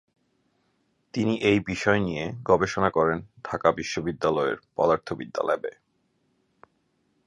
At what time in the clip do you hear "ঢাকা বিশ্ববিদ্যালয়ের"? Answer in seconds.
3.43-4.57